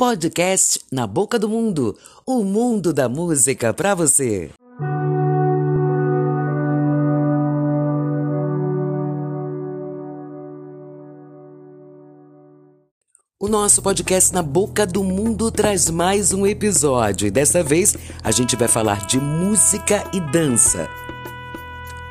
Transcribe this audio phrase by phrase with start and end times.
[0.00, 1.94] Podcast Na Boca do Mundo
[2.24, 4.48] o mundo da música para você.
[13.38, 17.94] O nosso podcast Na Boca do Mundo traz mais um episódio e dessa vez
[18.24, 20.88] a gente vai falar de música e dança.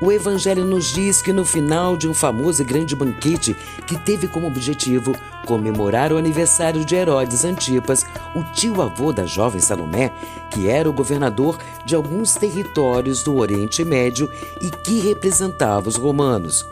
[0.01, 3.53] O Evangelho nos diz que no final de um famoso e grande banquete
[3.85, 5.13] que teve como objetivo
[5.45, 10.13] comemorar o aniversário de Herodes Antipas, o tio-avô da jovem Salomé,
[10.49, 14.29] que era o governador de alguns territórios do Oriente Médio
[14.61, 16.65] e que representava os romanos.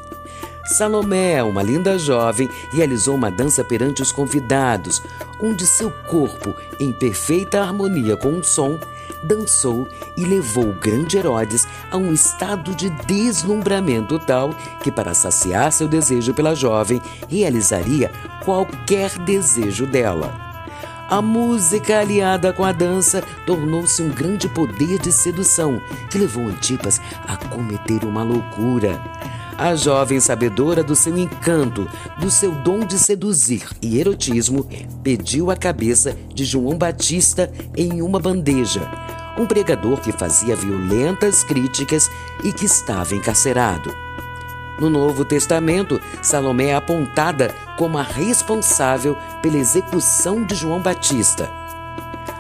[0.67, 5.01] Salomé, uma linda jovem, realizou uma dança perante os convidados,
[5.39, 8.77] onde seu corpo, em perfeita harmonia com o som,
[9.23, 14.53] dançou e levou o grande Herodes a um estado de deslumbramento tal
[14.83, 18.11] que, para saciar seu desejo pela jovem, realizaria
[18.43, 20.47] qualquer desejo dela.
[21.09, 26.99] A música aliada com a dança tornou-se um grande poder de sedução que levou Antipas
[27.25, 29.01] a cometer uma loucura.
[29.57, 34.69] A jovem sabedora do seu encanto, do seu dom de seduzir e erotismo,
[35.03, 38.87] pediu a cabeça de João Batista em uma bandeja,
[39.35, 42.07] um pregador que fazia violentas críticas
[42.43, 43.91] e que estava encarcerado.
[44.79, 51.49] No Novo Testamento, Salomé é apontada como a responsável pela execução de João Batista.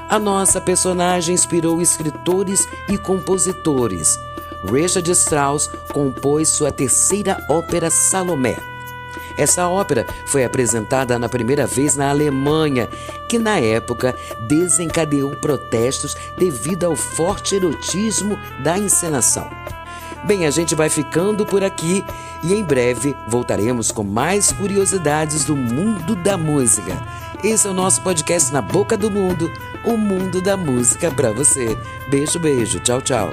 [0.07, 4.19] A nossa personagem inspirou escritores e compositores
[4.63, 8.57] Richard Strauss compôs sua terceira ópera Salomé.
[9.37, 12.89] Essa ópera foi apresentada na primeira vez na Alemanha,
[13.29, 14.15] que na época
[14.47, 19.47] desencadeou protestos devido ao forte erotismo da encenação.
[20.25, 22.03] Bem, a gente vai ficando por aqui
[22.43, 26.97] e em breve voltaremos com mais curiosidades do mundo da música.
[27.43, 29.51] Esse é o nosso podcast Na Boca do Mundo,
[29.85, 31.77] o mundo da música para você.
[32.09, 32.79] Beijo, beijo.
[32.79, 33.31] Tchau, tchau.